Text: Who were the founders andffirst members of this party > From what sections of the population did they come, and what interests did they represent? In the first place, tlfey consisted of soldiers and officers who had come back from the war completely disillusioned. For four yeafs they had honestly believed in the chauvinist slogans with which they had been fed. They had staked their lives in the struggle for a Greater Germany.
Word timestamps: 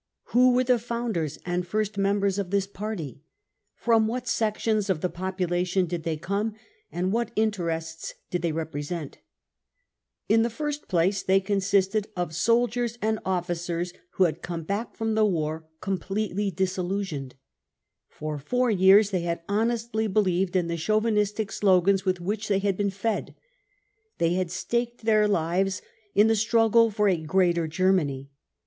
Who 0.33 0.53
were 0.53 0.63
the 0.63 0.79
founders 0.79 1.37
andffirst 1.45 1.95
members 1.95 2.39
of 2.39 2.49
this 2.49 2.65
party 2.65 3.21
> 3.49 3.75
From 3.85 4.07
what 4.07 4.27
sections 4.27 4.89
of 4.89 5.01
the 5.01 5.09
population 5.11 5.85
did 5.85 6.01
they 6.01 6.17
come, 6.17 6.55
and 6.91 7.11
what 7.11 7.29
interests 7.35 8.15
did 8.31 8.41
they 8.41 8.51
represent? 8.51 9.19
In 10.27 10.41
the 10.41 10.49
first 10.49 10.87
place, 10.87 11.23
tlfey 11.23 11.45
consisted 11.45 12.07
of 12.17 12.33
soldiers 12.33 12.97
and 12.99 13.19
officers 13.23 13.93
who 14.13 14.23
had 14.23 14.41
come 14.41 14.63
back 14.63 14.95
from 14.95 15.13
the 15.13 15.23
war 15.23 15.67
completely 15.81 16.49
disillusioned. 16.49 17.35
For 18.09 18.39
four 18.39 18.71
yeafs 18.71 19.11
they 19.11 19.21
had 19.21 19.43
honestly 19.47 20.07
believed 20.07 20.55
in 20.55 20.65
the 20.65 20.77
chauvinist 20.77 21.37
slogans 21.51 22.05
with 22.05 22.19
which 22.19 22.47
they 22.47 22.57
had 22.57 22.75
been 22.75 22.89
fed. 22.89 23.35
They 24.17 24.33
had 24.33 24.49
staked 24.49 25.05
their 25.05 25.27
lives 25.27 25.79
in 26.15 26.25
the 26.25 26.35
struggle 26.35 26.89
for 26.89 27.07
a 27.07 27.17
Greater 27.21 27.67
Germany. 27.67 28.31